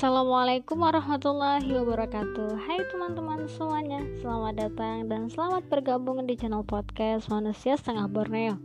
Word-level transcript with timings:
Assalamualaikum 0.00 0.80
warahmatullahi 0.80 1.76
wabarakatuh. 1.76 2.56
Hai 2.56 2.80
teman-teman 2.88 3.44
semuanya 3.52 4.00
Selamat 4.24 4.56
datang 4.56 5.04
dan 5.12 5.28
selamat 5.28 5.68
bergabung 5.68 6.24
di 6.24 6.40
channel 6.40 6.64
podcast 6.64 7.28
Manusia 7.28 7.76
Setengah 7.76 8.08
Borneo. 8.08 8.56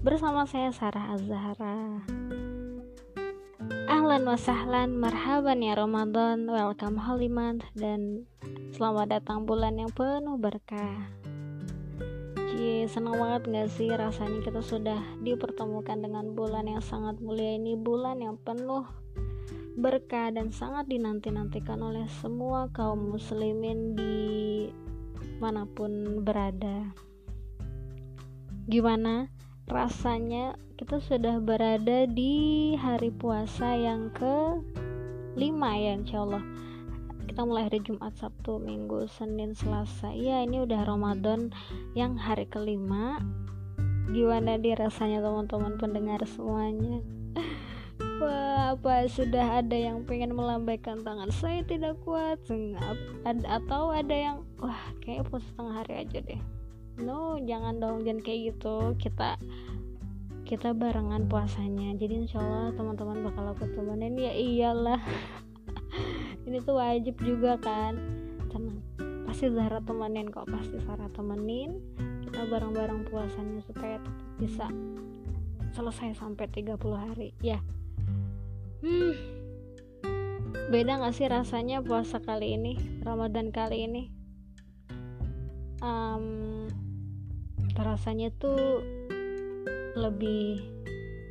Bersama 0.00 0.48
saya 0.48 0.72
Sarah 0.72 1.12
Azhara. 1.12 2.08
Ahlan 3.84 4.24
wa 4.24 4.40
sahlan, 4.40 4.96
marhaban 4.96 5.60
ya 5.60 5.76
Ramadan 5.76 6.48
Welcome 6.48 6.96
month 7.28 7.68
Dan 7.76 8.24
selamat 8.72 9.20
datang 9.20 9.44
bulan 9.44 9.76
yang 9.76 9.92
penuh 9.92 10.40
berkah. 10.40 11.04
Cie, 12.48 12.88
senang 12.88 13.20
banget 13.20 13.44
gak 13.44 13.68
sih 13.76 13.92
rasanya 13.92 14.40
kita 14.40 14.64
sudah 14.64 15.04
dipertemukan 15.20 16.00
dengan 16.00 16.32
bulan 16.32 16.64
yang 16.64 16.80
sangat 16.80 17.20
mulia 17.20 17.60
ini 17.60 17.76
Bulan 17.76 18.24
yang 18.24 18.40
penuh 18.40 18.88
berkah 19.78 20.34
dan 20.34 20.50
sangat 20.50 20.90
dinanti-nantikan 20.90 21.78
oleh 21.78 22.02
semua 22.18 22.66
kaum 22.74 23.14
muslimin 23.14 23.94
di 23.94 24.66
mana 25.38 25.70
pun 25.70 26.18
berada. 26.26 26.90
Gimana 28.66 29.30
rasanya 29.70 30.58
kita 30.74 30.98
sudah 30.98 31.38
berada 31.38 32.10
di 32.10 32.74
hari 32.74 33.14
puasa 33.14 33.78
yang 33.78 34.10
ke 34.10 34.58
lima 35.38 35.78
ya 35.78 35.94
insya 35.94 36.26
Allah 36.26 36.42
kita 37.30 37.46
mulai 37.46 37.70
hari 37.70 37.78
Jumat, 37.86 38.18
Sabtu, 38.18 38.58
Minggu, 38.58 39.06
Senin, 39.06 39.54
Selasa. 39.54 40.10
Ya 40.10 40.42
ini 40.42 40.64
udah 40.64 40.82
Ramadan 40.82 41.54
yang 41.94 42.18
hari 42.18 42.50
kelima. 42.50 43.22
Gimana 44.10 44.58
di 44.58 44.74
rasanya 44.74 45.22
teman-teman 45.22 45.78
pendengar 45.78 46.24
semuanya 46.26 46.98
Wah, 48.18 48.74
apa 48.74 49.06
sudah 49.06 49.62
ada 49.62 49.78
yang 49.78 50.02
pengen 50.02 50.34
melambaikan 50.34 51.06
tangan? 51.06 51.30
Saya 51.30 51.62
tidak 51.62 51.94
kuat. 52.02 52.42
Atau 53.46 53.94
ada 53.94 54.10
yang 54.10 54.42
wah, 54.58 54.90
kayak 54.98 55.30
puasa 55.30 55.46
setengah 55.54 55.74
hari 55.78 55.94
aja 56.02 56.18
deh. 56.26 56.42
No, 56.98 57.38
jangan 57.38 57.78
dong, 57.78 58.02
jangan 58.02 58.26
kayak 58.26 58.40
gitu. 58.54 58.98
Kita 58.98 59.38
kita 60.42 60.74
barengan 60.74 61.30
puasanya. 61.30 61.94
Jadi 61.94 62.26
insya 62.26 62.42
Allah 62.42 62.74
teman-teman 62.74 63.22
bakal 63.22 63.54
aku 63.54 63.70
temenin 63.70 64.18
ya 64.18 64.34
iyalah. 64.34 64.98
Ini 66.50 66.58
tuh 66.66 66.82
wajib 66.82 67.22
juga 67.22 67.54
kan. 67.62 67.94
Tenang. 68.50 68.82
Pasti 69.30 69.46
Zahra 69.52 69.78
temenin 69.78 70.26
kok, 70.26 70.50
pasti 70.50 70.74
Zahra 70.82 71.06
temenin. 71.14 71.78
Kita 72.26 72.50
bareng-bareng 72.50 73.06
puasanya 73.06 73.62
supaya 73.62 74.02
bisa 74.42 74.66
selesai 75.70 76.18
sampai 76.18 76.50
30 76.50 76.74
hari. 76.96 77.30
Ya, 77.44 77.62
hmm. 78.82 79.12
Beda 80.68 81.00
gak 81.00 81.16
sih 81.16 81.26
rasanya 81.26 81.80
puasa 81.80 82.20
kali 82.20 82.54
ini 82.58 82.76
Ramadan 83.00 83.48
kali 83.48 83.88
ini? 83.88 84.02
Um, 85.80 86.66
rasanya 87.78 88.34
tuh 88.36 88.82
lebih 89.96 90.60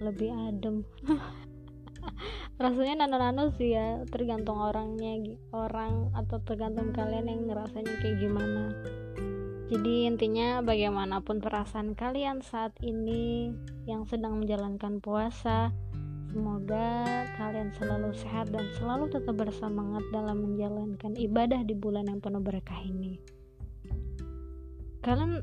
lebih 0.02 0.30
adem. 0.34 0.86
Rasanya 2.58 3.06
nano-nano 3.06 3.54
sih 3.54 3.78
ya 3.78 4.02
tergantung 4.09 4.58
orangnya 4.58 5.38
orang 5.54 6.09
atau 6.17 6.42
tergantung 6.42 6.89
kalian 6.89 7.30
yang 7.30 7.42
ngerasanya 7.45 7.94
kayak 8.02 8.17
gimana. 8.17 8.73
Jadi 9.67 10.08
intinya 10.09 10.64
bagaimanapun 10.66 11.38
perasaan 11.38 11.94
kalian 11.94 12.42
saat 12.42 12.73
ini 12.82 13.52
yang 13.86 14.09
sedang 14.09 14.42
menjalankan 14.42 15.04
puasa 15.04 15.70
Semoga 16.28 17.23
kalian 17.39 17.72
selalu 17.72 18.11
sehat 18.11 18.52
dan 18.52 18.67
selalu 18.76 19.08
tetap 19.08 19.39
bersemangat 19.39 20.04
dalam 20.11 20.43
menjalankan 20.43 21.15
ibadah 21.15 21.64
di 21.64 21.71
bulan 21.71 22.11
yang 22.11 22.20
penuh 22.20 22.43
berkah 22.43 22.83
ini. 22.83 23.15
Kalian 24.99 25.39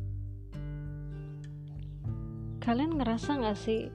kalian 2.61 3.01
ngerasa 3.01 3.41
nggak 3.41 3.59
sih 3.61 3.89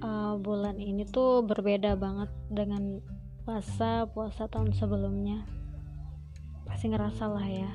uh, 0.00 0.40
bulan 0.40 0.80
ini 0.80 1.04
tuh 1.04 1.44
berbeda 1.44 1.96
banget 2.00 2.32
dengan 2.48 3.04
puasa 3.44 4.08
puasa 4.08 4.48
tahun 4.48 4.72
sebelumnya? 4.72 5.44
Pasti 6.64 6.88
ngerasa 6.88 7.28
lah 7.28 7.44
ya. 7.44 7.70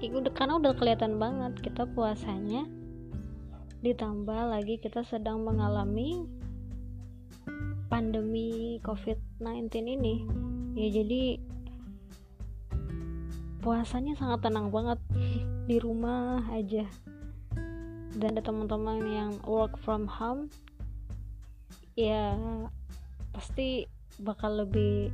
Udah 0.00 0.32
karena 0.32 0.56
udah 0.56 0.72
kelihatan 0.78 1.18
banget 1.18 1.58
kita 1.60 1.84
puasanya 1.84 2.64
ditambah 3.82 4.40
lagi 4.54 4.78
kita 4.78 5.02
sedang 5.04 5.42
mengalami 5.42 6.39
pandemi 7.90 8.78
COVID-19 8.86 9.66
ini 9.98 10.22
ya 10.78 11.02
jadi 11.02 11.42
puasanya 13.60 14.16
sangat 14.16 14.48
tenang 14.48 14.72
banget 14.72 14.96
di 15.68 15.76
rumah 15.76 16.40
aja. 16.50 16.88
Dan 18.10 18.34
ada 18.34 18.42
teman-teman 18.42 19.06
yang 19.06 19.32
work 19.46 19.78
from 19.78 20.08
home 20.08 20.50
ya 21.94 22.34
pasti 23.30 23.86
bakal 24.18 24.64
lebih 24.64 25.12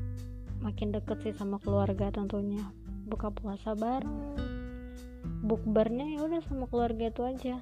makin 0.63 0.95
deket 0.95 1.21
sih 1.27 1.35
sama 1.35 1.59
keluarga 1.61 2.09
tentunya. 2.15 2.65
Buka 3.07 3.35
puasa 3.35 3.75
bareng 3.75 4.39
bukbernya 5.47 6.17
ya 6.17 6.27
udah 6.27 6.41
sama 6.47 6.71
keluarga 6.71 7.11
itu 7.11 7.23
aja. 7.27 7.57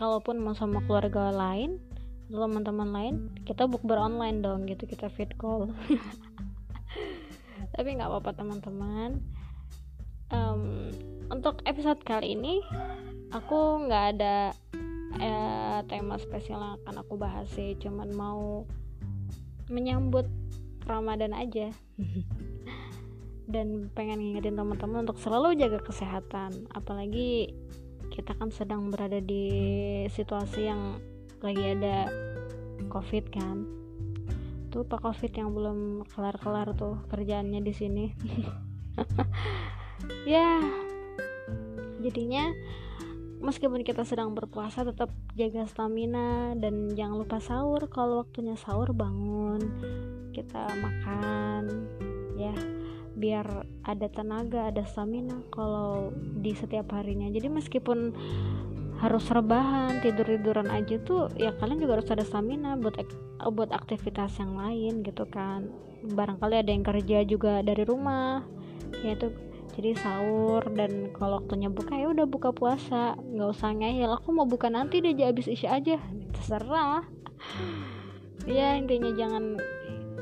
Kalaupun 0.00 0.40
mau 0.40 0.56
sama 0.56 0.80
keluarga 0.88 1.28
lain 1.28 1.76
teman-teman 2.30 2.88
lain 2.94 3.14
kita 3.42 3.66
bukber 3.66 3.98
online 3.98 4.38
dong 4.38 4.70
gitu 4.70 4.86
kita 4.86 5.10
fit 5.10 5.34
call. 5.34 5.74
Tapi 7.74 7.88
nggak 7.98 8.06
apa-apa 8.06 8.30
teman-teman. 8.38 9.18
Um, 10.30 10.94
untuk 11.26 11.58
episode 11.66 11.98
kali 12.06 12.38
ini 12.38 12.62
aku 13.34 13.86
nggak 13.90 14.04
ada 14.14 14.54
eh, 15.18 15.78
tema 15.90 16.14
spesial 16.22 16.62
yang 16.62 16.74
akan 16.82 17.02
aku 17.02 17.18
bahas 17.18 17.50
sih 17.50 17.74
cuman 17.82 18.14
mau 18.14 18.62
menyambut 19.66 20.30
Ramadan 20.86 21.34
aja. 21.34 21.74
Dan 23.50 23.90
pengen 23.90 24.22
ngingetin 24.22 24.54
teman-teman 24.54 25.02
untuk 25.02 25.18
selalu 25.18 25.58
jaga 25.58 25.82
kesehatan 25.82 26.70
apalagi 26.70 27.50
kita 28.14 28.34
kan 28.38 28.54
sedang 28.54 28.90
berada 28.94 29.18
di 29.18 29.46
situasi 30.10 30.70
yang 30.70 30.98
lagi 31.40 31.64
ada 31.76 32.08
covid 32.88 33.28
kan. 33.32 33.64
Tuh 34.70 34.86
pak 34.86 35.02
covid 35.02 35.32
yang 35.34 35.50
belum 35.50 36.06
kelar-kelar 36.08 36.72
tuh 36.78 37.02
kerjaannya 37.10 37.60
di 37.60 37.72
sini. 37.74 38.06
Ya 40.24 40.60
jadinya 42.00 42.52
meskipun 43.40 43.84
kita 43.84 44.04
sedang 44.04 44.32
berpuasa 44.32 44.84
tetap 44.84 45.12
jaga 45.36 45.68
stamina 45.68 46.56
dan 46.56 46.92
jangan 46.96 47.20
lupa 47.20 47.38
sahur. 47.40 47.84
Kalau 47.92 48.24
waktunya 48.24 48.56
sahur 48.56 48.92
bangun 48.96 49.60
kita 50.32 50.72
makan 50.80 51.88
ya 52.40 52.54
biar 53.20 53.68
ada 53.84 54.08
tenaga 54.08 54.72
ada 54.72 54.86
stamina 54.88 55.44
kalau 55.52 56.08
di 56.16 56.56
setiap 56.56 56.96
harinya. 56.96 57.28
Jadi 57.28 57.48
meskipun 57.52 58.16
harus 59.00 59.24
rebahan 59.32 60.04
tidur 60.04 60.28
tiduran 60.28 60.68
aja 60.68 61.00
tuh 61.00 61.32
ya 61.40 61.56
kalian 61.56 61.80
juga 61.80 61.96
harus 61.96 62.12
ada 62.12 62.20
stamina 62.20 62.76
buat 62.76 63.00
buat 63.48 63.72
aktivitas 63.72 64.36
yang 64.36 64.60
lain 64.60 65.00
gitu 65.00 65.24
kan. 65.32 65.72
Barangkali 66.04 66.60
ada 66.60 66.70
yang 66.70 66.84
kerja 66.84 67.24
juga 67.24 67.64
dari 67.64 67.88
rumah 67.88 68.44
ya 69.00 69.16
itu 69.16 69.32
jadi 69.72 69.96
sahur 69.96 70.66
dan 70.76 71.08
kalau 71.16 71.40
waktunya 71.40 71.72
buka 71.72 71.96
ya 71.96 72.12
udah 72.12 72.28
buka 72.28 72.52
puasa. 72.52 73.16
Nggak 73.16 73.48
usah 73.56 73.72
ngeyel 73.72 74.12
aku 74.12 74.28
mau 74.36 74.44
buka 74.44 74.68
nanti 74.68 75.00
deh 75.00 75.16
habis 75.16 75.48
isya 75.48 75.80
aja. 75.80 75.96
Terserah. 76.36 77.08
Ya 78.44 78.76
intinya 78.76 79.16
jangan 79.16 79.56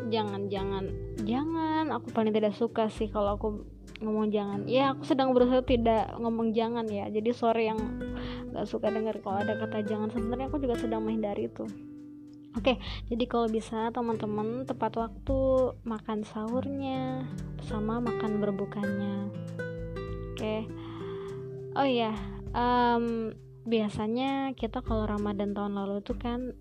jangan 0.06 0.46
jangan 0.46 0.84
jangan. 1.26 1.84
Aku 1.98 2.14
paling 2.14 2.30
tidak 2.30 2.54
suka 2.54 2.86
sih 2.86 3.10
kalau 3.10 3.34
aku 3.34 3.66
ngomong 3.98 4.30
jangan. 4.30 4.70
Ya 4.70 4.94
aku 4.94 5.02
sedang 5.02 5.34
berusaha 5.34 5.66
tidak 5.66 6.14
ngomong 6.22 6.54
jangan 6.54 6.86
ya. 6.86 7.10
Jadi 7.10 7.34
sore 7.34 7.66
yang 7.66 7.80
gak 8.52 8.68
suka 8.68 8.88
dengar 8.88 9.16
kalau 9.20 9.40
ada 9.42 9.54
kata 9.56 9.84
jangan 9.84 10.08
sebenarnya 10.12 10.46
aku 10.48 10.58
juga 10.60 10.76
sedang 10.78 11.04
menghindari 11.04 11.48
itu 11.48 11.66
Oke, 12.56 12.80
jadi 13.06 13.24
kalau 13.28 13.46
bisa 13.46 13.92
teman-teman 13.94 14.66
tepat 14.66 14.96
waktu 14.98 15.38
makan 15.84 16.26
sahurnya 16.26 17.22
sama 17.62 18.02
makan 18.02 18.40
berbukanya. 18.40 19.30
Oke. 20.32 20.66
Oh 21.78 21.86
iya, 21.86 22.16
um, 22.56 23.30
biasanya 23.68 24.56
kita 24.56 24.80
kalau 24.80 25.04
Ramadan 25.04 25.52
tahun 25.52 25.76
lalu 25.76 26.00
itu 26.00 26.16
kan 26.16 26.56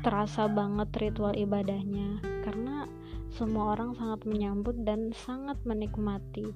terasa 0.00 0.48
banget 0.48 0.88
ritual 0.96 1.36
ibadahnya 1.36 2.18
karena 2.42 2.88
semua 3.32 3.76
orang 3.76 3.92
sangat 3.96 4.24
menyambut 4.24 4.76
dan 4.88 5.12
sangat 5.12 5.56
menikmati 5.68 6.48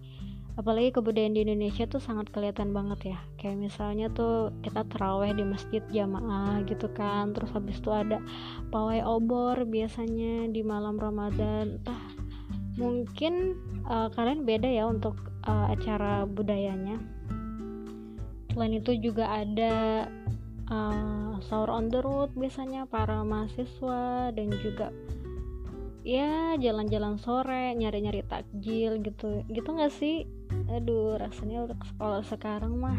apalagi 0.59 0.91
kebudayaan 0.91 1.39
di 1.39 1.47
Indonesia 1.47 1.87
tuh 1.87 2.03
sangat 2.03 2.35
kelihatan 2.35 2.75
banget 2.75 3.15
ya. 3.15 3.19
Kayak 3.39 3.71
misalnya 3.71 4.11
tuh 4.11 4.51
kita 4.67 4.83
teraweh 4.91 5.31
di 5.31 5.47
masjid 5.47 5.81
jamaah 5.95 6.67
gitu 6.67 6.91
kan. 6.91 7.31
Terus 7.31 7.55
habis 7.55 7.79
itu 7.79 7.95
ada 7.95 8.19
pawai 8.75 9.07
obor 9.07 9.55
biasanya 9.63 10.51
di 10.51 10.67
malam 10.67 10.99
Ramadan. 10.99 11.79
Entah 11.79 12.03
mungkin 12.75 13.55
uh, 13.87 14.11
kalian 14.11 14.43
beda 14.43 14.67
ya 14.67 14.91
untuk 14.91 15.15
uh, 15.47 15.71
acara 15.71 16.27
budayanya. 16.27 16.99
Selain 18.51 18.75
itu 18.75 18.99
juga 18.99 19.31
ada 19.31 20.11
uh, 20.67 21.39
sahur 21.39 21.71
on 21.71 21.87
the 21.87 22.03
road 22.03 22.35
biasanya 22.35 22.83
para 22.91 23.23
mahasiswa 23.23 24.35
dan 24.35 24.51
juga 24.59 24.91
ya 26.09 26.57
jalan-jalan 26.57 27.21
sore 27.21 27.77
nyari-nyari 27.77 28.25
takjil 28.25 29.05
gitu. 29.05 29.45
Gitu 29.53 29.69
nggak 29.69 29.93
sih? 29.93 30.25
Aduh 30.73 31.21
rasanya 31.21 31.69
sekolah 31.69 32.25
sekarang 32.25 32.81
mah 32.81 32.97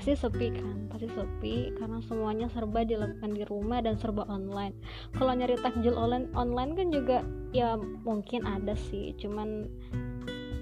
pasti 0.00 0.16
sepi 0.16 0.48
kan? 0.56 0.88
Pasti 0.88 1.12
sepi 1.12 1.76
karena 1.76 2.00
semuanya 2.08 2.48
serba 2.48 2.88
dilakukan 2.88 3.36
di 3.36 3.44
rumah 3.44 3.84
dan 3.84 4.00
serba 4.00 4.24
online. 4.32 4.72
Kalau 5.12 5.36
nyari 5.36 5.60
takjil 5.60 5.92
online 5.92 6.32
online 6.32 6.72
kan 6.72 6.88
juga 6.88 7.20
ya 7.52 7.76
mungkin 8.08 8.48
ada 8.48 8.72
sih. 8.88 9.12
Cuman 9.20 9.68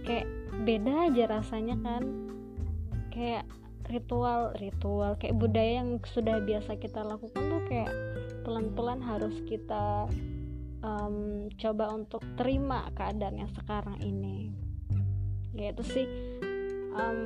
kayak 0.03 0.27
beda 0.67 1.07
aja 1.07 1.39
rasanya 1.39 1.79
kan. 1.87 2.03
Kayak 3.15 3.47
ritual 3.91 4.55
ritual 4.59 5.19
kayak 5.19 5.35
budaya 5.35 5.83
yang 5.83 5.99
sudah 6.07 6.39
biasa 6.43 6.79
kita 6.79 7.03
lakukan 7.03 7.43
tuh 7.43 7.63
kayak 7.67 7.91
pelan-pelan 8.47 9.03
harus 9.03 9.35
kita 9.51 10.07
um, 10.85 11.49
coba 11.57 11.93
untuk 11.93 12.25
terima 12.37 12.89
keadaan 12.97 13.45
yang 13.45 13.53
sekarang 13.53 13.99
ini. 14.01 14.53
Ya 15.55 15.75
itu 15.75 15.83
sih 15.85 16.07
um, 16.95 17.19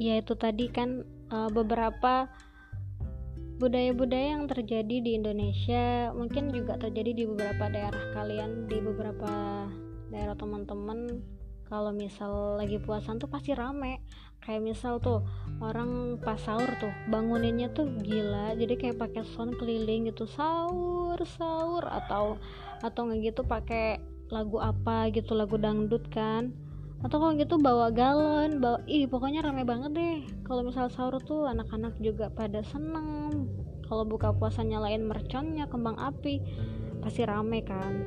ya 0.00 0.18
itu 0.18 0.32
tadi 0.34 0.72
kan 0.72 1.04
uh, 1.30 1.50
beberapa 1.52 2.30
budaya-budaya 3.60 4.40
yang 4.40 4.48
terjadi 4.48 4.96
di 5.04 5.10
Indonesia 5.20 6.08
mungkin 6.16 6.48
juga 6.48 6.80
terjadi 6.80 7.12
di 7.12 7.24
beberapa 7.28 7.68
daerah 7.68 8.04
kalian 8.16 8.64
di 8.66 8.78
beberapa 8.80 9.30
daerah 10.08 10.34
teman-teman. 10.34 11.20
Kalau 11.70 11.94
misal 11.94 12.58
lagi 12.58 12.82
puasan 12.82 13.22
tuh 13.22 13.30
pasti 13.30 13.54
rame. 13.54 14.02
Kayak 14.42 14.74
misal 14.74 14.98
tuh 14.98 15.22
orang 15.62 16.18
pas 16.18 16.34
sahur 16.34 16.66
tuh 16.82 16.90
banguninnya 17.06 17.70
tuh 17.70 17.86
gila. 18.02 18.58
Jadi 18.58 18.74
kayak 18.74 18.98
pakai 18.98 19.22
sound 19.22 19.54
keliling 19.54 20.10
gitu 20.10 20.26
sahur 20.26 20.99
sahur 21.24 21.84
atau 21.86 22.40
atau 22.80 23.00
nggak 23.08 23.32
gitu 23.32 23.42
pakai 23.44 24.00
lagu 24.30 24.62
apa 24.62 25.10
gitu 25.10 25.34
lagu 25.34 25.58
dangdut 25.58 26.06
kan. 26.08 26.54
Atau 27.00 27.16
kalau 27.16 27.32
gitu 27.32 27.56
bawa 27.56 27.88
galon 27.88 28.60
bawa 28.60 28.84
ih 28.84 29.08
pokoknya 29.08 29.40
rame 29.40 29.64
banget 29.64 29.90
deh. 29.96 30.18
Kalau 30.44 30.64
misal 30.64 30.92
sahur 30.92 31.16
tuh 31.24 31.48
anak-anak 31.48 31.96
juga 31.98 32.28
pada 32.28 32.60
seneng. 32.60 33.48
Kalau 33.88 34.06
buka 34.06 34.30
puasa 34.30 34.62
nyalain 34.62 35.02
merconnya 35.02 35.66
kembang 35.66 35.98
api 35.98 36.40
pasti 37.00 37.24
rame 37.24 37.64
kan. 37.64 38.04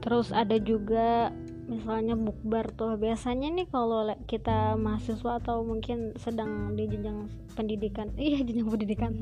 Terus 0.00 0.32
ada 0.32 0.56
juga 0.56 1.28
misalnya 1.68 2.16
bukber 2.16 2.72
tuh. 2.72 2.96
Biasanya 2.96 3.52
nih 3.52 3.68
kalau 3.68 4.08
kita 4.24 4.74
mahasiswa 4.80 5.36
atau 5.38 5.62
mungkin 5.62 6.16
sedang 6.16 6.72
di 6.72 6.88
jenjang 6.88 7.28
pendidikan 7.52 8.08
iya 8.18 8.40
jenjang 8.40 8.68
pendidikan 8.72 9.12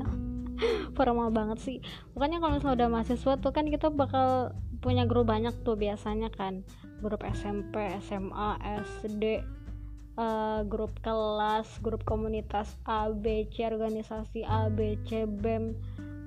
formal 0.97 1.29
banget 1.29 1.59
sih. 1.61 1.77
Makanya 2.13 2.41
kalau 2.41 2.53
misalnya 2.57 2.77
udah 2.83 2.89
mahasiswa 2.89 3.33
tuh 3.39 3.51
kan 3.53 3.65
kita 3.69 3.87
bakal 3.93 4.55
punya 4.79 5.09
grup 5.09 5.29
banyak 5.29 5.53
tuh 5.65 5.77
biasanya 5.77 6.29
kan. 6.33 6.65
Grup 7.01 7.21
SMP 7.25 7.93
SMA 8.01 8.49
SD 8.97 9.23
uh, 10.17 10.21
eh, 10.21 10.61
grup 10.65 10.97
kelas 11.05 11.79
grup 11.85 12.01
komunitas 12.03 12.75
A 12.89 13.13
B 13.13 13.45
C 13.53 13.69
organisasi 13.69 14.43
A 14.43 14.67
B 14.73 14.97
C 15.05 15.29
BEM 15.29 15.77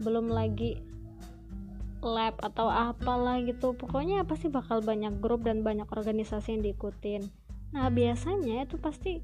belum 0.01 0.31
lagi 0.33 0.81
lab 2.01 2.41
atau 2.41 2.71
apalah 2.73 3.43
gitu. 3.45 3.77
Pokoknya 3.77 4.25
pasti 4.25 4.49
bakal 4.49 4.81
banyak 4.81 5.21
grup 5.21 5.45
dan 5.45 5.61
banyak 5.61 5.87
organisasi 5.91 6.57
yang 6.57 6.63
diikutin. 6.65 7.29
Nah 7.77 7.93
biasanya 7.93 8.65
itu 8.65 8.81
pasti 8.81 9.21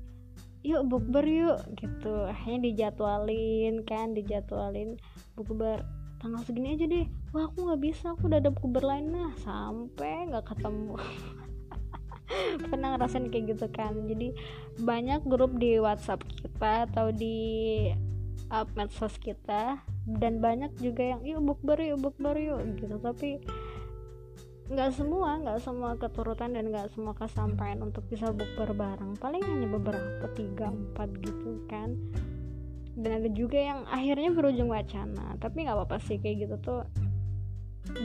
yuk 0.67 0.83
bukber 0.91 1.23
yuk 1.23 1.63
gitu. 1.79 2.27
Akhirnya 2.27 2.67
dijadwalin 2.67 3.87
kan 3.87 4.13
dijadwalin 4.19 4.99
bukber. 5.39 5.87
Tanggal 6.19 6.43
segini 6.43 6.75
aja 6.75 6.91
deh. 6.91 7.07
Wah 7.31 7.47
aku 7.47 7.71
nggak 7.71 7.81
bisa 7.87 8.19
aku 8.19 8.27
udah 8.27 8.43
ada 8.43 8.51
bukber 8.51 8.83
lain. 8.83 9.15
Nah 9.15 9.31
sampai 9.47 10.27
nggak 10.27 10.47
ketemu. 10.51 10.99
Pernah 12.71 12.99
ngerasain 12.99 13.31
kayak 13.31 13.55
gitu 13.55 13.67
kan. 13.71 13.95
Jadi 14.11 14.35
banyak 14.83 15.23
grup 15.31 15.55
di 15.55 15.79
WhatsApp 15.79 16.27
kita 16.27 16.91
atau 16.91 17.15
di 17.15 17.87
up 18.51 18.71
medsos 18.79 19.19
kita 19.19 19.83
dan 20.07 20.39
banyak 20.39 20.71
juga 20.79 21.15
yang 21.15 21.23
yuk 21.23 21.43
bukber 21.43 21.79
yuk 21.79 22.03
bukber 22.03 22.35
yuk 22.35 22.59
gitu. 22.75 22.99
Tapi 22.99 23.39
nggak 24.67 24.91
semua 24.99 25.39
nggak 25.39 25.63
semua 25.63 25.95
keturutan 25.95 26.51
dan 26.51 26.75
nggak 26.75 26.91
semua 26.91 27.15
kesampaian 27.15 27.79
untuk 27.87 28.03
bisa 28.11 28.35
bukber 28.35 28.75
bareng. 28.75 29.15
Paling 29.15 29.43
hanya 29.47 29.69
beberapa 29.71 30.27
tiga 30.35 30.75
empat 30.75 31.09
gitu 31.23 31.63
kan. 31.71 31.95
Dan 32.97 33.23
ada 33.23 33.31
juga 33.31 33.61
yang 33.63 33.87
akhirnya 33.87 34.35
berujung 34.35 34.73
wacana. 34.73 35.39
Tapi 35.39 35.63
nggak 35.63 35.77
apa-apa 35.79 36.03
sih 36.03 36.19
kayak 36.19 36.51
gitu 36.51 36.57
tuh 36.59 36.83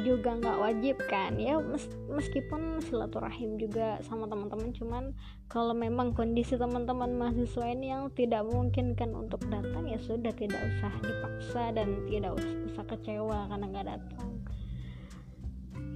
juga 0.06 0.38
nggak 0.38 0.58
wajib 0.62 1.02
kan. 1.10 1.42
Ya 1.42 1.58
mes 1.58 1.90
meskipun 2.06 2.78
silaturahim 2.86 3.58
juga 3.58 3.98
sama 4.06 4.30
teman-teman 4.30 4.69
cuman 4.69 5.04
kalau 5.50 5.74
memang 5.74 6.13
kondisi 6.13 6.62
teman-teman 6.62 7.18
mahasiswa 7.18 7.66
ini 7.74 7.90
yang 7.90 8.13
tidak 8.13 8.46
mungkin 8.46 8.94
kan 8.94 9.10
untuk 9.18 9.42
datang 9.50 9.90
ya 9.90 9.98
sudah 9.98 10.30
tidak 10.38 10.62
usah 10.62 10.94
dipaksa 11.02 11.74
dan 11.74 12.06
tidak 12.06 12.38
usah 12.69 12.86
kecewa 12.86 13.50
karena 13.50 13.66
nggak 13.66 13.88
datang 13.98 14.40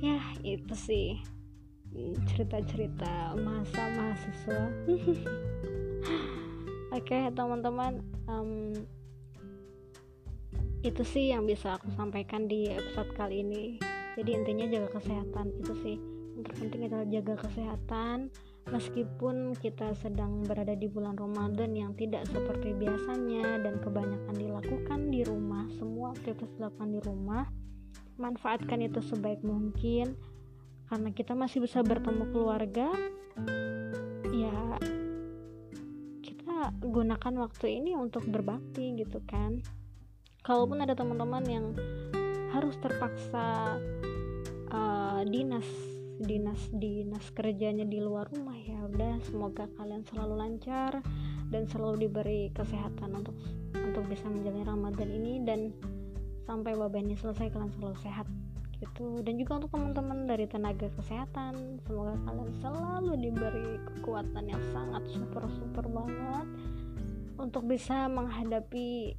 ya 0.05 0.19
itu 0.45 0.75
sih. 0.77 1.17
Cerita-cerita 2.29 3.33
masa 3.39 3.81
mahasiswa. 3.95 4.61
Oke 6.95 7.11
okay, 7.11 7.27
teman-teman 7.33 8.05
um, 8.29 8.71
itu 10.85 11.01
sih 11.01 11.33
yang 11.33 11.49
bisa 11.49 11.81
aku 11.81 11.89
sampaikan 11.97 12.45
di 12.45 12.69
episode 12.69 13.09
kali 13.17 13.41
ini. 13.41 13.81
Jadi 14.15 14.29
intinya 14.31 14.65
jaga 14.69 14.89
kesehatan 15.01 15.47
itu 15.59 15.73
sih. 15.81 15.97
Yang 16.37 16.43
terpenting 16.51 16.81
adalah 16.87 17.07
jaga 17.09 17.35
kesehatan. 17.41 18.17
Meskipun 18.65 19.53
kita 19.61 19.93
sedang 20.01 20.41
berada 20.41 20.73
di 20.73 20.89
bulan 20.89 21.13
Ramadan 21.13 21.77
yang 21.77 21.93
tidak 21.93 22.25
seperti 22.29 22.73
biasanya 22.73 23.61
dan 23.61 23.77
kebanyakan 23.77 24.35
dilakukan 24.35 24.99
di 25.13 25.21
rumah 25.21 25.69
semua 25.77 26.17
aktivitas 26.17 26.49
dilakukan 26.57 26.89
di 26.89 26.99
rumah 27.05 27.45
manfaatkan 28.15 28.81
itu 28.83 28.99
sebaik 29.03 29.41
mungkin. 29.41 30.15
Karena 30.85 31.09
kita 31.11 31.33
masih 31.33 31.65
bisa 31.65 31.81
bertemu 31.81 32.29
keluarga 32.29 32.93
ya 34.29 34.77
kita 36.21 36.75
gunakan 36.83 37.33
waktu 37.41 37.81
ini 37.81 37.97
untuk 37.97 38.27
berbakti 38.29 38.95
gitu 38.99 39.19
kan. 39.25 39.59
Kalaupun 40.45 40.85
ada 40.85 40.93
teman-teman 40.93 41.43
yang 41.49 41.65
harus 42.53 42.77
terpaksa 42.77 43.81
uh, 44.71 45.21
dinas 45.25 45.65
dinas 46.15 46.71
dinas 46.71 47.27
kerjanya 47.35 47.83
di 47.83 47.99
luar 47.99 48.31
rumah 48.31 48.55
ya 48.55 48.87
udah 48.87 49.19
semoga 49.27 49.67
kalian 49.75 50.07
selalu 50.07 50.39
lancar 50.39 51.03
dan 51.51 51.67
selalu 51.67 52.07
diberi 52.07 52.47
kesehatan 52.55 53.19
untuk 53.19 53.35
untuk 53.75 54.03
bisa 54.07 54.23
menjalani 54.29 54.63
Ramadan 54.63 55.09
ini. 55.11 55.33
Dan 55.43 55.59
sampai 56.45 56.77
wabah 56.77 57.01
ini 57.01 57.17
selesai 57.17 57.49
kalian 57.49 57.73
selalu 57.75 57.97
sehat 58.01 58.29
gitu. 58.79 59.21
Dan 59.25 59.41
juga 59.41 59.59
untuk 59.59 59.71
teman-teman 59.75 60.29
dari 60.29 60.45
tenaga 60.45 60.87
kesehatan 60.95 61.81
semoga 61.83 62.15
kalian 62.27 62.51
selalu 62.61 63.13
diberi 63.19 63.69
kekuatan 63.93 64.45
yang 64.45 64.63
sangat 64.71 65.03
super 65.09 65.43
super 65.57 65.85
banget 65.89 66.47
untuk 67.35 67.67
bisa 67.67 68.07
menghadapi 68.07 69.15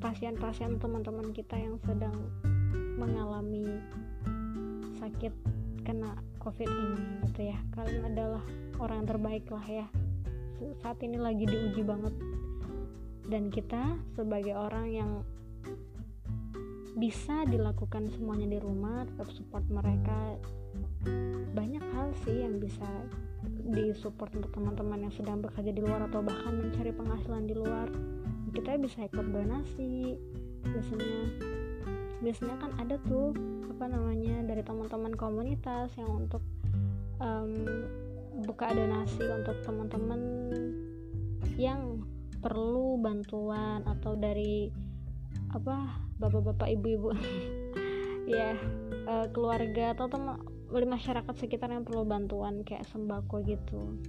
pasien-pasien 0.00 0.76
um, 0.76 0.80
teman-teman 0.80 1.32
kita 1.32 1.56
yang 1.56 1.80
sedang 1.88 2.16
mengalami 3.00 3.80
sakit 5.00 5.32
kena 5.84 6.16
covid 6.40 6.68
ini 6.68 7.00
gitu 7.28 7.48
ya. 7.48 7.58
Kalian 7.72 8.12
adalah 8.12 8.44
orang 8.80 9.08
terbaik 9.08 9.48
lah 9.48 9.64
ya. 9.64 9.86
Saat 10.80 11.00
ini 11.04 11.16
lagi 11.16 11.44
diuji 11.48 11.80
banget 11.84 12.12
dan 13.28 13.48
kita 13.48 13.96
sebagai 14.16 14.52
orang 14.52 14.86
yang 14.92 15.12
bisa 16.94 17.42
dilakukan 17.50 18.06
semuanya 18.14 18.46
di 18.46 18.58
rumah 18.62 19.02
tetap 19.02 19.26
support 19.34 19.66
mereka 19.66 20.38
banyak 21.54 21.82
hal 21.94 22.08
sih 22.22 22.46
yang 22.46 22.62
bisa 22.62 22.86
disupport 23.64 24.30
untuk 24.36 24.52
teman-teman 24.52 25.08
yang 25.08 25.14
sedang 25.14 25.40
bekerja 25.40 25.72
di 25.72 25.80
luar 25.80 26.06
atau 26.08 26.20
bahkan 26.20 26.52
mencari 26.52 26.92
penghasilan 26.92 27.44
di 27.48 27.54
luar. 27.56 27.88
Kita 28.52 28.76
bisa 28.76 29.08
ikut 29.08 29.26
donasi 29.32 30.14
biasanya. 30.64 31.20
Biasanya 32.20 32.56
kan 32.60 32.70
ada 32.80 32.96
tuh 33.04 33.36
apa 33.68 33.84
namanya 33.90 34.44
dari 34.46 34.62
teman-teman 34.64 35.12
komunitas 35.16 35.92
yang 35.98 36.24
untuk 36.24 36.40
um, 37.20 37.52
buka 38.44 38.72
donasi 38.72 39.24
untuk 39.28 39.56
teman-teman 39.64 40.20
yang 41.56 42.03
perlu 42.44 43.00
bantuan 43.00 43.80
atau 43.88 44.12
dari 44.20 44.68
apa 45.56 46.04
bapak-bapak 46.20 46.68
ibu-ibu. 46.76 47.10
Ya 48.24 48.56
uh, 49.04 49.28
keluarga 49.36 49.92
atau 49.92 50.08
teman 50.08 50.40
masyarakat 50.72 51.34
sekitar 51.36 51.68
yang 51.68 51.84
perlu 51.84 52.08
bantuan 52.08 52.64
kayak 52.64 52.88
sembako 52.88 53.44
gitu. 53.44 54.00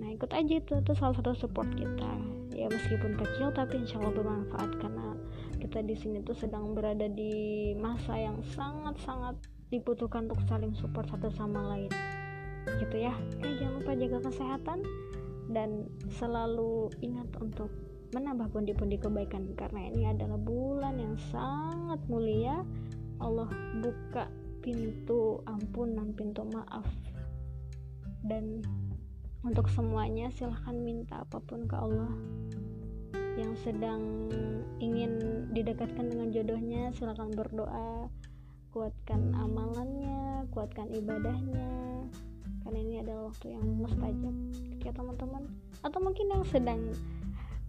Nah 0.00 0.08
ikut 0.16 0.32
aja 0.32 0.48
itu 0.56 0.80
itu 0.80 0.92
salah 0.96 1.12
satu 1.12 1.36
support 1.36 1.68
kita. 1.76 2.08
Ya 2.56 2.72
meskipun 2.72 3.20
kecil 3.20 3.52
tapi 3.52 3.84
insya 3.84 4.00
Allah 4.00 4.16
bermanfaat 4.16 4.80
karena 4.80 5.12
kita 5.60 5.84
di 5.84 5.92
sini 5.92 6.24
tuh 6.24 6.32
sedang 6.32 6.72
berada 6.72 7.04
di 7.04 7.76
masa 7.76 8.16
yang 8.16 8.40
sangat 8.56 8.96
sangat 9.04 9.36
dibutuhkan 9.68 10.24
untuk 10.32 10.40
saling 10.48 10.72
support 10.72 11.04
satu 11.12 11.28
sama 11.36 11.68
lain. 11.68 11.92
Gitu 12.80 12.96
ya. 12.96 13.12
Eh 13.44 13.60
jangan 13.60 13.76
lupa 13.76 13.92
jaga 13.92 14.18
kesehatan 14.24 14.80
dan 15.52 15.86
selalu 16.18 16.88
ingat 17.04 17.28
untuk 17.40 17.68
menambah 18.12 18.52
pundi-pundi 18.52 19.00
kebaikan 19.00 19.56
karena 19.56 19.88
ini 19.88 20.04
adalah 20.08 20.36
bulan 20.36 21.00
yang 21.00 21.16
sangat 21.32 22.00
mulia. 22.08 22.60
Allah 23.22 23.48
buka 23.80 24.28
pintu 24.60 25.40
ampunan 25.48 26.12
pintu 26.12 26.44
maaf. 26.52 26.84
Dan 28.22 28.60
untuk 29.42 29.66
semuanya 29.72 30.28
silahkan 30.34 30.76
minta 30.76 31.24
apa 31.24 31.40
pun 31.40 31.64
ke 31.64 31.76
Allah. 31.76 32.12
Yang 33.40 33.64
sedang 33.64 34.28
ingin 34.76 35.44
didekatkan 35.56 36.12
dengan 36.12 36.28
jodohnya 36.34 36.92
silahkan 36.92 37.32
berdoa. 37.32 38.12
Kuatkan 38.72 39.36
amalannya 39.36 40.48
kuatkan 40.52 40.92
ibadahnya. 40.92 41.70
Karena 42.62 42.78
ini 42.78 42.94
adalah 43.00 43.32
waktu 43.32 43.56
yang 43.56 43.66
mustajab 43.80 44.36
ya 44.82 44.92
teman-teman. 44.94 45.46
Atau 45.82 45.98
mungkin 46.02 46.30
yang 46.30 46.44
sedang 46.46 46.92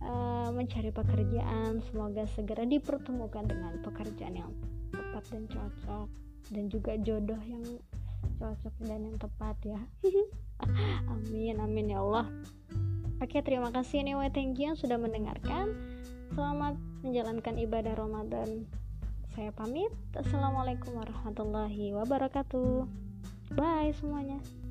uh, 0.04 0.50
mencari 0.52 0.92
pekerjaan 0.92 1.80
semoga 1.90 2.28
segera 2.34 2.68
dipertemukan 2.68 3.48
dengan 3.48 3.80
pekerjaan 3.82 4.36
yang 4.36 4.52
tepat 4.94 5.24
dan 5.32 5.44
cocok 5.50 6.08
dan 6.52 6.64
juga 6.70 6.94
jodoh 7.00 7.40
yang 7.48 7.64
cocok 8.38 8.76
dan 8.84 9.00
yang 9.08 9.18
tepat 9.18 9.56
ya. 9.64 9.82
Amin 11.12 11.60
amin 11.60 11.92
ya 11.92 12.00
Allah. 12.00 12.28
Oke 13.20 13.40
terima 13.40 13.72
kasih 13.72 14.04
anyway 14.04 14.28
thank 14.32 14.60
you 14.60 14.72
yang 14.72 14.80
sudah 14.80 15.00
mendengarkan. 15.00 15.76
Selamat 16.34 16.76
menjalankan 17.06 17.56
ibadah 17.62 17.94
Ramadan. 17.96 18.68
Saya 19.34 19.50
pamit. 19.56 19.90
Assalamualaikum 20.14 20.94
warahmatullahi 20.94 21.96
wabarakatuh. 21.96 22.86
Bye 23.54 23.94
semuanya 23.98 24.63